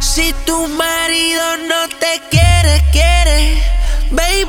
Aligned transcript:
Si 0.00 0.32
tu 0.44 0.68
marido 0.68 1.56
no 1.68 1.88
te 2.00 2.20
quiere, 2.30 2.82
quiere, 2.92 3.62
baby, 4.10 4.46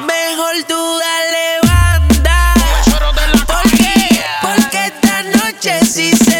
mejor 0.00 0.54
tú 0.68 0.98
dale 0.98 1.60
banda. 1.62 2.54
Porque, 3.46 4.24
porque 4.42 4.86
esta 4.86 5.22
noche 5.22 5.84
sí 5.84 6.12
se 6.16 6.33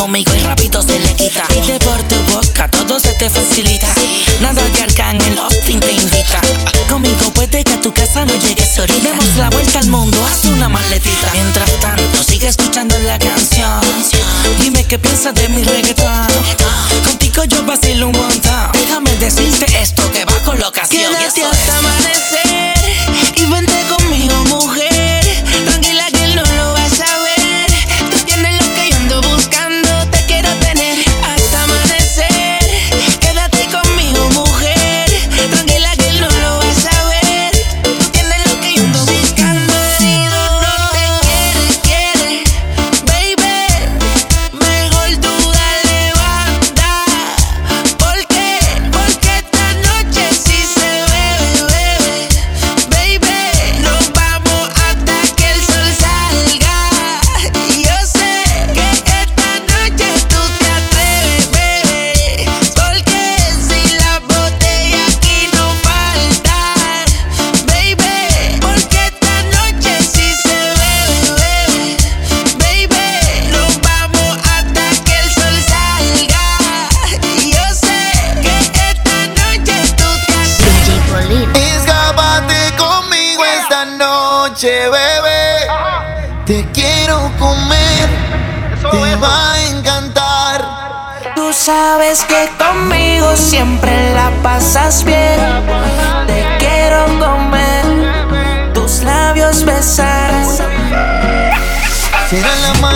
conmigo 0.00 0.32
el 0.32 0.42
rapito 0.44 0.80
se 0.80 0.98
le 0.98 1.14
quita. 1.14 1.44
Y 1.54 1.66
de 1.66 1.78
por 1.80 2.02
tu 2.04 2.16
boca 2.32 2.70
todo 2.70 2.98
se 2.98 3.12
te 3.14 3.28
facilita. 3.28 3.88
Nada 4.40 4.62
que 4.72 4.82
Arcángel 4.82 5.38
Austin 5.38 5.78
te 5.78 5.92
invita. 5.92 6.40
Conmigo 6.88 7.30
puede 7.34 7.62
que 7.62 7.72
a 7.74 7.80
tu 7.82 7.92
casa 7.92 8.24
no 8.24 8.34
llegues 8.36 8.78
ahorita. 8.78 9.02
Demos 9.02 9.36
la 9.36 9.50
vuelta 9.50 9.78
al 9.78 9.88
mundo, 9.88 10.16
haz 10.24 10.46
una 10.46 10.68
maletita. 10.70 11.30
Mientras 11.34 11.70
tanto, 11.80 12.22
sigue 12.24 12.48
escuchando 12.48 12.98
la 13.00 13.18
canción. 13.18 13.80
Dime 14.62 14.84
qué 14.84 14.98
piensas 14.98 15.34
de 15.34 15.48
mi 15.50 15.62
reggaetón 15.62 15.99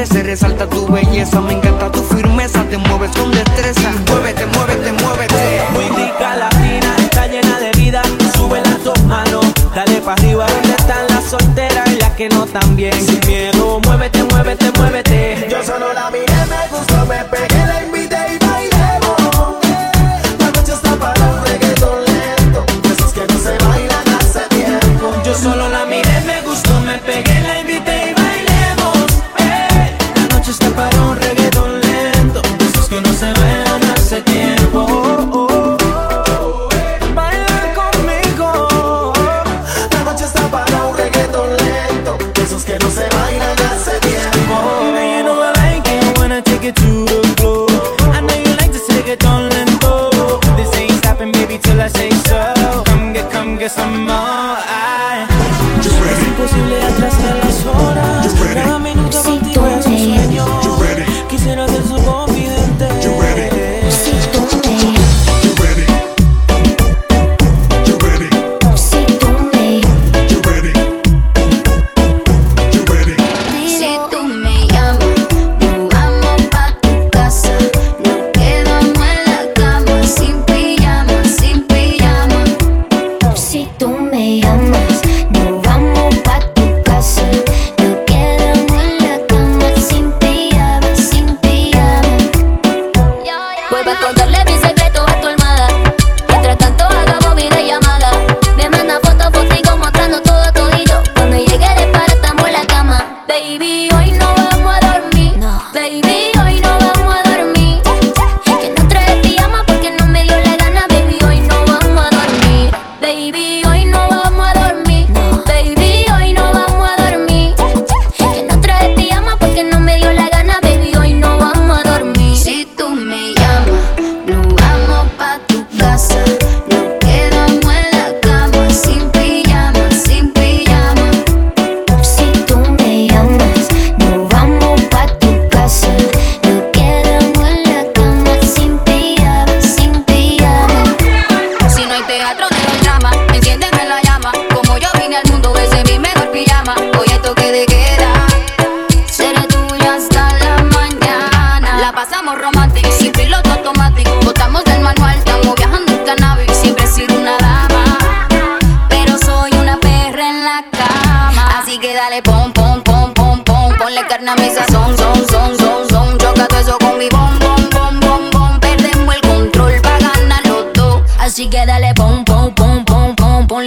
aparece, 0.00 0.22
resalta 0.22 0.66
tu 0.66 0.86
belleza, 0.86 1.40
me 1.42 1.52
encanta 1.52 1.69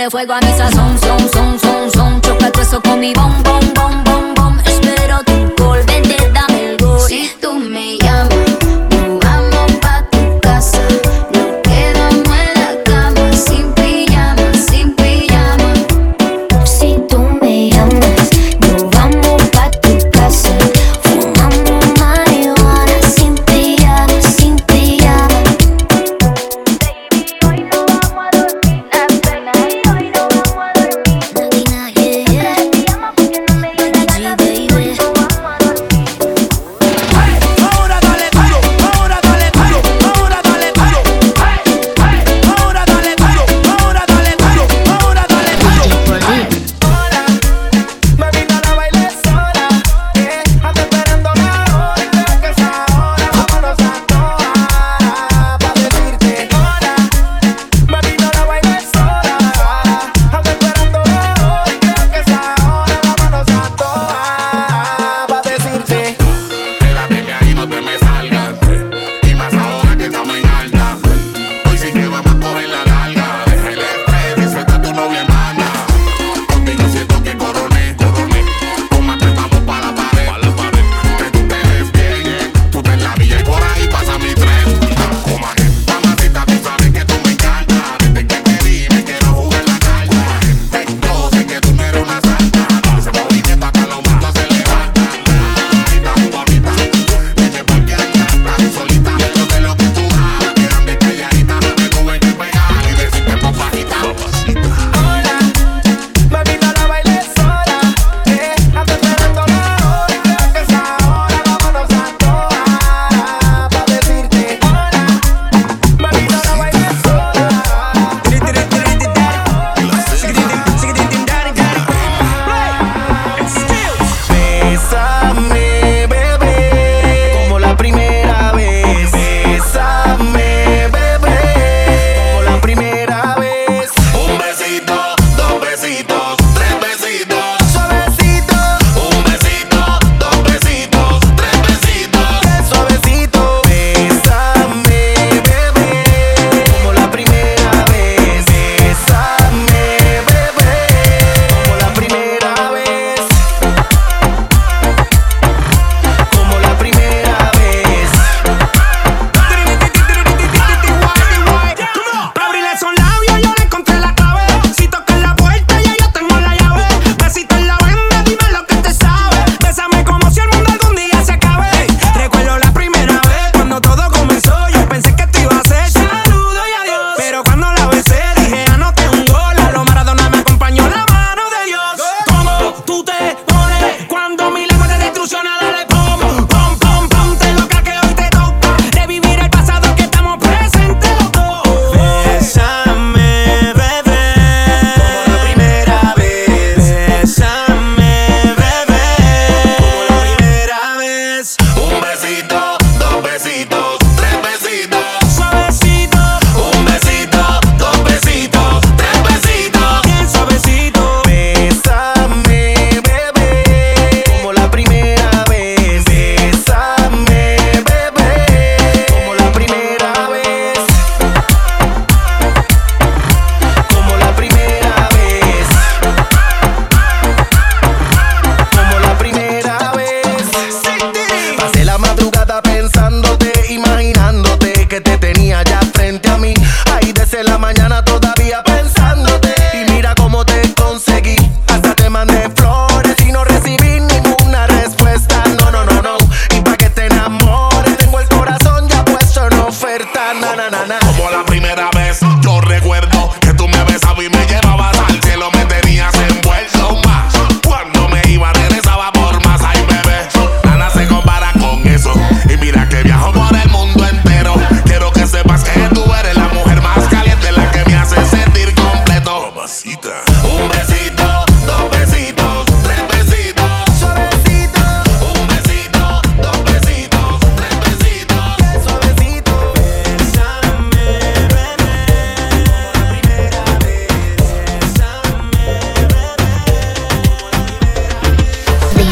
Fuego 0.09 0.33
a 0.33 0.39
mi 0.39 0.57
sazón. 0.57 0.92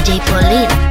DJ 0.01 0.17
Polina. 0.25 0.90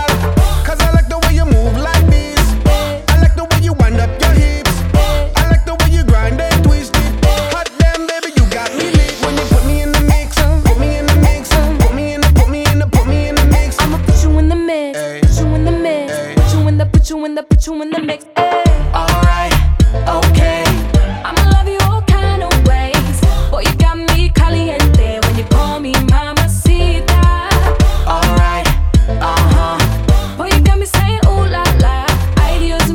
Eh. 17.93 18.17
Alright, 18.93 19.53
okay. 20.07 20.63
I'ma 21.25 21.43
love 21.51 21.67
you 21.67 21.77
all 21.89 22.01
kind 22.03 22.41
of 22.41 22.51
ways. 22.65 23.19
Boy, 23.51 23.61
you 23.67 23.75
got 23.75 23.97
me 23.97 24.29
caliente 24.29 25.19
when 25.19 25.37
you 25.37 25.43
call 25.45 25.79
me. 25.79 25.93
Alright, 28.07 28.67
uh 29.19 29.37
huh. 29.53 29.77
Boy, 30.37 30.47
you 30.55 30.61
got 30.63 30.79
me 30.79 30.85
saying 30.85 31.19
ooh 31.27 31.45
la 31.51 31.63
la. 31.83 32.05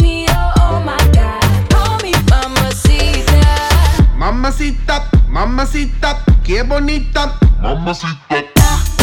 Mío, 0.00 0.32
oh 0.60 0.80
my 0.84 0.96
god. 1.12 1.44
Call 1.70 1.98
me. 2.00 2.12
Mamacita, 4.16 5.10
mamacita, 5.28 6.24
qué 6.42 6.62
bonita. 6.62 7.38
Mamacita. 7.60 8.16
Uh, 8.30 8.95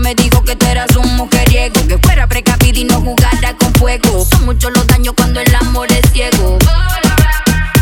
me 0.00 0.14
dijo 0.14 0.42
que 0.44 0.54
tú 0.54 0.66
eras 0.66 0.94
un 0.96 1.16
mujeriego, 1.16 1.74
que 1.86 1.98
fuera 1.98 2.26
precavido 2.26 2.80
y 2.80 2.84
no 2.84 3.00
jugara 3.00 3.56
con 3.56 3.72
fuego. 3.74 4.24
Son 4.30 4.44
muchos 4.44 4.70
los 4.72 4.86
daños 4.86 5.14
cuando 5.16 5.40
el 5.40 5.54
amor 5.54 5.88
es 5.90 6.10
ciego. 6.12 6.58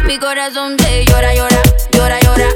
Mi 0.06 0.18
corazón 0.18 0.76
te 0.76 1.04
llora, 1.04 1.34
llora, 1.34 1.62
llora, 1.92 2.20
llora. 2.20 2.48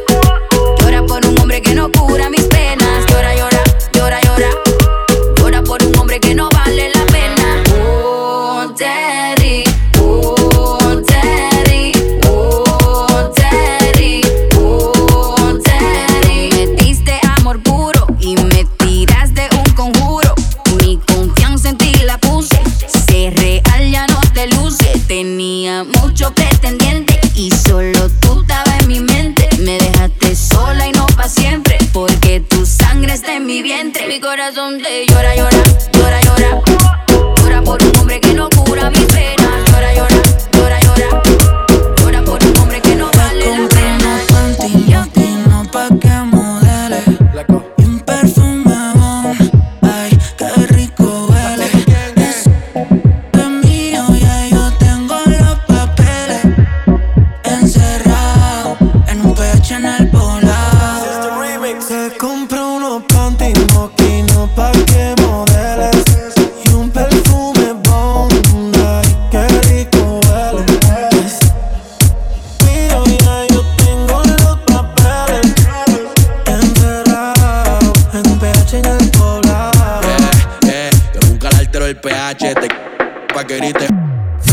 Llora 0.80 1.02
por 1.04 1.26
un 1.26 1.38
hombre 1.40 1.60
que 1.60 1.74
no 1.74 1.90
cura 1.90 2.30
mis 2.30 2.44
penas. 2.44 3.06
Llora, 3.08 3.34
llora, 3.34 3.62
llora, 3.92 4.20
llora. 4.22 4.69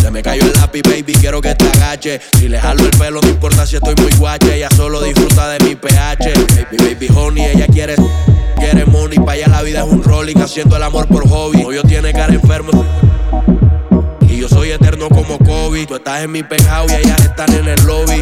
Se 0.02 0.12
me 0.12 0.22
cayó 0.22 0.44
el 0.44 0.54
lápiz, 0.54 0.82
baby, 0.84 1.14
quiero 1.20 1.42
que 1.42 1.54
te 1.56 1.68
agache. 1.68 2.22
Si 2.38 2.48
le 2.48 2.60
jalo 2.60 2.84
el 2.84 2.92
pelo, 2.92 3.20
no 3.22 3.28
importa 3.28 3.66
si 3.66 3.76
estoy 3.76 3.96
muy 4.02 4.12
guache. 4.18 4.56
Ella 4.56 4.70
solo 4.76 5.02
disfruta 5.02 5.50
de 5.50 5.64
mi 5.66 5.76
pH. 5.76 6.34
Baby, 6.56 6.78
baby, 6.78 7.08
honey, 7.16 7.46
ella 7.46 7.68
quiere, 7.68 7.96
quiere 8.58 8.86
money. 8.86 9.18
Pa' 9.20 9.34
allá 9.34 9.48
la 9.48 9.62
vida 9.62 9.84
es 9.84 9.92
un 9.92 10.04
rolling, 10.04 10.38
haciendo 10.38 10.78
el 10.78 10.84
amor 10.84 11.08
por 11.08 11.28
hobby. 11.28 11.64
Novio 11.64 11.84
tiene 11.84 12.14
cara 12.14 12.34
enfermo. 12.34 12.86
Y 14.22 14.38
yo 14.38 14.48
soy 14.48 14.72
eterno 14.72 15.10
como 15.10 15.38
Kobe. 15.40 15.86
Tú 15.86 15.96
estás 15.96 16.24
en 16.24 16.32
mi 16.32 16.44
penthouse 16.44 16.92
y 16.92 16.96
ellas 16.96 17.20
están 17.22 17.52
en 17.54 17.68
el 17.68 17.86
lobby. 17.86 18.22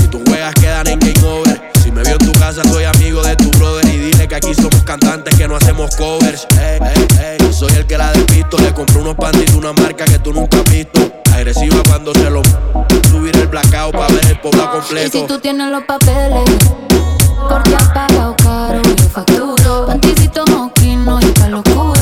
Si 0.00 0.08
tú 0.08 0.22
juegas, 0.26 0.54
quedan 0.54 0.86
en 0.86 0.98
game 1.00 1.26
over. 1.26 1.77
Si 1.88 1.92
me 1.92 2.02
vio 2.02 2.18
en 2.20 2.32
tu 2.32 2.38
casa, 2.38 2.62
soy 2.64 2.84
amigo 2.84 3.22
de 3.22 3.34
tu 3.36 3.50
brother. 3.52 3.82
Y 3.88 3.96
dile 3.96 4.28
que 4.28 4.34
aquí 4.34 4.52
somos 4.52 4.82
cantantes 4.84 5.34
que 5.36 5.48
no 5.48 5.56
hacemos 5.56 5.96
covers. 5.96 6.46
Ey, 6.60 6.78
ey, 6.82 7.06
ey. 7.18 7.38
Yo 7.40 7.50
soy 7.50 7.72
el 7.76 7.86
que 7.86 7.96
la 7.96 8.12
despisto. 8.12 8.58
Le 8.58 8.74
compré 8.74 9.00
unos 9.00 9.16
de 9.16 9.56
una 9.56 9.72
marca 9.72 10.04
que 10.04 10.18
tú 10.18 10.34
nunca 10.34 10.58
has 10.58 10.70
visto. 10.70 11.00
Agresiva 11.32 11.82
cuando 11.88 12.12
se 12.12 12.28
lo 12.28 12.42
subir 13.10 13.34
el 13.38 13.46
blackout 13.46 13.92
para 13.92 14.12
ver 14.12 14.26
el 14.26 14.38
pueblo 14.38 14.64
Y 14.64 14.66
si 14.66 14.70
completo. 14.70 15.24
tú 15.28 15.40
tienes 15.40 15.70
los 15.70 15.82
papeles, 15.84 16.44
porque 17.48 17.74
has 17.74 17.88
pagado 17.88 18.36
caro, 18.36 18.82
yo 18.82 19.08
facturo. 19.08 19.86
Panticito 19.86 20.44
moquino 20.44 21.18
y 21.22 21.26
palo 21.40 21.60
oscuro. 21.60 21.97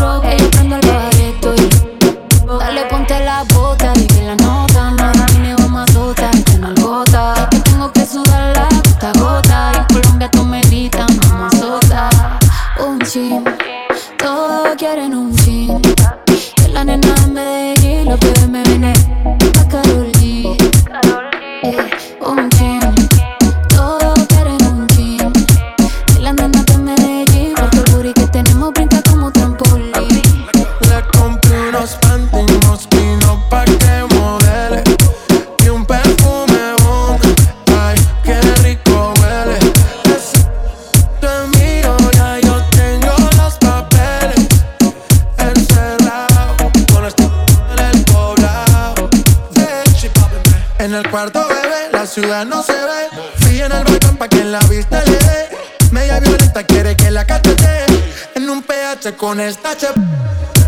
Pa' 54.17 54.29
que 54.29 54.45
la 54.45 54.59
vista 54.61 55.03
le 55.05 55.19
dé. 55.19 55.49
Media 55.91 56.19
violenta 56.21 56.65
quiere 56.65 56.97
que 56.97 57.11
la 57.11 57.25
cachete. 57.25 57.87
En 58.35 58.49
un 58.49 58.63
PH 58.63 59.17
con 59.17 59.41
esta 59.41 59.77
che 59.77 59.89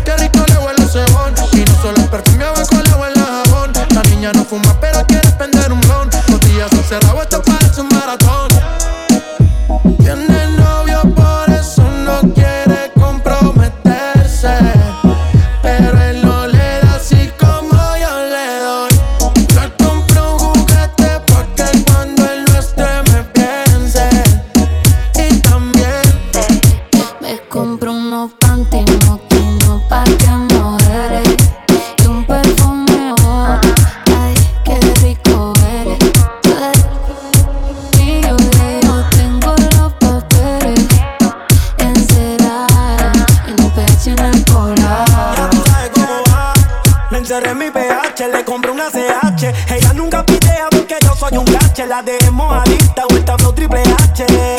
Qué 0.03 0.15
rico 0.17 0.43
le 0.47 0.57
huele 0.57 0.83
ese 0.83 1.05
bon 1.11 1.33
Y 1.53 1.63
no 1.65 1.81
solo 1.81 1.97
el 1.97 2.09
perfume 2.09 2.45
abajo 2.45 2.75
le 2.83 2.93
huele 2.93 3.19
jabón. 3.19 3.71
La 3.93 4.01
niña 4.03 4.31
no 4.33 4.43
fuma 4.43 4.79
pero 4.79 5.05
quiere 5.05 5.29
prender 5.31 5.71
un 5.71 5.81
blon. 5.81 6.09
Los 6.27 6.39
días 6.41 6.71
encerrados 6.71 7.23
esto 7.23 7.41
parece 7.43 7.81
un 7.81 7.89
maratón. 7.89 8.49
Tiene 9.99 10.38
En 47.41 47.57
mi 47.57 47.71
PH, 47.71 48.27
le 48.27 48.43
compré 48.43 48.69
una 48.69 48.89
CH. 48.89 49.43
Ella 49.71 49.93
nunca 49.93 50.25
pitea 50.25 50.67
porque 50.69 50.97
yo 51.01 51.15
soy 51.15 51.37
un 51.37 51.45
gache. 51.45 51.87
La 51.87 52.01
dejemos 52.01 52.53
adicta, 52.53 53.05
vuelta 53.09 53.37
flow 53.37 53.53
triple 53.53 53.81
H. 53.81 54.58